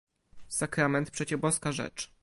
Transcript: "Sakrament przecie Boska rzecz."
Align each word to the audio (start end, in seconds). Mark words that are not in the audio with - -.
"Sakrament 0.49 1.11
przecie 1.11 1.37
Boska 1.37 1.71
rzecz." 1.71 2.11